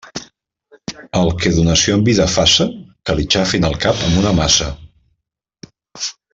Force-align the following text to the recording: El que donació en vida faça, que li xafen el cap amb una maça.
El 1.19 1.29
que 1.43 1.51
donació 1.57 1.97
en 1.99 2.05
vida 2.07 2.27
faça, 2.37 2.67
que 3.11 3.17
li 3.21 3.27
xafen 3.37 3.71
el 3.71 3.79
cap 3.87 4.03
amb 4.09 4.21
una 4.25 4.35
maça. 4.43 4.73